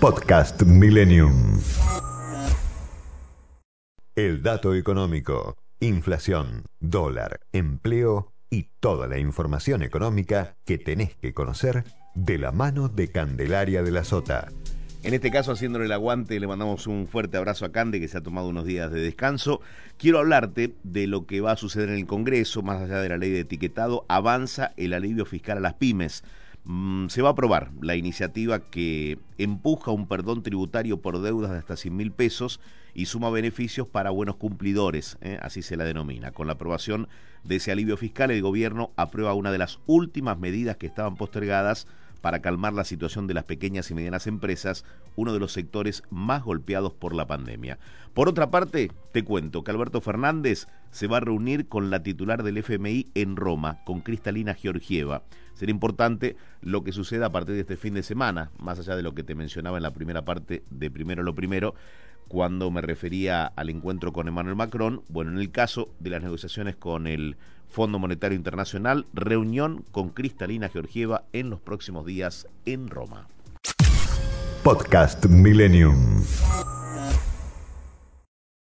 Podcast 0.00 0.62
Millennium. 0.62 1.60
El 4.16 4.42
dato 4.42 4.74
económico, 4.74 5.58
inflación, 5.78 6.64
dólar, 6.80 7.40
empleo 7.52 8.32
y 8.48 8.70
toda 8.80 9.06
la 9.08 9.18
información 9.18 9.82
económica 9.82 10.56
que 10.64 10.78
tenés 10.78 11.16
que 11.16 11.34
conocer 11.34 11.84
de 12.14 12.38
la 12.38 12.50
mano 12.50 12.88
de 12.88 13.08
Candelaria 13.08 13.82
de 13.82 13.90
la 13.90 14.04
Sota. 14.04 14.48
En 15.02 15.12
este 15.12 15.30
caso, 15.30 15.52
haciéndole 15.52 15.84
el 15.84 15.92
aguante, 15.92 16.40
le 16.40 16.46
mandamos 16.46 16.86
un 16.86 17.06
fuerte 17.06 17.36
abrazo 17.36 17.66
a 17.66 17.72
Cande, 17.72 18.00
que 18.00 18.08
se 18.08 18.16
ha 18.16 18.22
tomado 18.22 18.48
unos 18.48 18.64
días 18.64 18.90
de 18.90 19.02
descanso. 19.02 19.60
Quiero 19.98 20.18
hablarte 20.18 20.74
de 20.82 21.06
lo 21.08 21.26
que 21.26 21.42
va 21.42 21.52
a 21.52 21.56
suceder 21.56 21.90
en 21.90 21.96
el 21.96 22.06
Congreso, 22.06 22.62
más 22.62 22.80
allá 22.80 23.02
de 23.02 23.10
la 23.10 23.18
ley 23.18 23.30
de 23.30 23.40
etiquetado, 23.40 24.06
avanza 24.08 24.72
el 24.78 24.94
alivio 24.94 25.26
fiscal 25.26 25.58
a 25.58 25.60
las 25.60 25.74
pymes. 25.74 26.24
Mm, 26.64 27.08
se 27.08 27.22
va 27.22 27.30
a 27.30 27.32
aprobar 27.32 27.70
la 27.80 27.96
iniciativa 27.96 28.60
que 28.60 29.18
empuja 29.38 29.90
un 29.90 30.06
perdón 30.06 30.42
tributario 30.42 31.00
por 31.00 31.20
deudas 31.20 31.50
de 31.50 31.58
hasta 31.58 31.76
100 31.76 31.96
mil 31.96 32.12
pesos 32.12 32.60
y 32.94 33.06
suma 33.06 33.30
beneficios 33.30 33.88
para 33.88 34.10
buenos 34.10 34.36
cumplidores, 34.36 35.16
¿eh? 35.22 35.38
así 35.40 35.62
se 35.62 35.76
la 35.76 35.84
denomina. 35.84 36.32
Con 36.32 36.46
la 36.46 36.54
aprobación 36.54 37.08
de 37.44 37.56
ese 37.56 37.72
alivio 37.72 37.96
fiscal, 37.96 38.30
el 38.30 38.42
gobierno 38.42 38.90
aprueba 38.96 39.34
una 39.34 39.52
de 39.52 39.58
las 39.58 39.78
últimas 39.86 40.38
medidas 40.38 40.76
que 40.76 40.86
estaban 40.86 41.16
postergadas 41.16 41.86
para 42.20 42.40
calmar 42.40 42.72
la 42.72 42.84
situación 42.84 43.26
de 43.26 43.34
las 43.34 43.44
pequeñas 43.44 43.90
y 43.90 43.94
medianas 43.94 44.26
empresas, 44.26 44.84
uno 45.16 45.32
de 45.32 45.38
los 45.38 45.52
sectores 45.52 46.02
más 46.10 46.42
golpeados 46.42 46.92
por 46.92 47.14
la 47.14 47.26
pandemia. 47.26 47.78
Por 48.14 48.28
otra 48.28 48.50
parte, 48.50 48.90
te 49.12 49.24
cuento 49.24 49.64
que 49.64 49.70
Alberto 49.70 50.00
Fernández 50.00 50.66
se 50.90 51.06
va 51.06 51.18
a 51.18 51.20
reunir 51.20 51.68
con 51.68 51.90
la 51.90 52.02
titular 52.02 52.42
del 52.42 52.58
FMI 52.58 53.08
en 53.14 53.36
Roma, 53.36 53.78
con 53.84 54.00
Cristalina 54.00 54.54
Georgieva. 54.54 55.22
Será 55.54 55.70
importante 55.70 56.36
lo 56.62 56.84
que 56.84 56.92
suceda 56.92 57.26
a 57.26 57.32
partir 57.32 57.54
de 57.54 57.60
este 57.60 57.76
fin 57.76 57.94
de 57.94 58.02
semana, 58.02 58.50
más 58.58 58.78
allá 58.78 58.96
de 58.96 59.02
lo 59.02 59.14
que 59.14 59.22
te 59.22 59.34
mencionaba 59.34 59.76
en 59.76 59.82
la 59.82 59.92
primera 59.92 60.24
parte 60.24 60.64
de 60.70 60.90
Primero 60.90 61.22
lo 61.22 61.34
Primero, 61.34 61.74
cuando 62.30 62.70
me 62.70 62.80
refería 62.80 63.44
al 63.44 63.70
encuentro 63.70 64.12
con 64.12 64.28
Emmanuel 64.28 64.54
Macron. 64.54 65.02
Bueno, 65.08 65.32
en 65.32 65.38
el 65.38 65.50
caso 65.50 65.90
de 65.98 66.10
las 66.10 66.22
negociaciones 66.22 66.76
con 66.76 67.08
el 67.08 67.36
Fondo 67.68 67.98
Monetario 67.98 68.36
Internacional, 68.36 69.06
reunión 69.12 69.84
con 69.90 70.10
Cristalina 70.10 70.68
Georgieva 70.68 71.24
en 71.32 71.50
los 71.50 71.60
próximos 71.60 72.06
días 72.06 72.46
en 72.66 72.88
Roma. 72.88 73.26
Podcast 74.62 75.26
Millennium. 75.26 76.22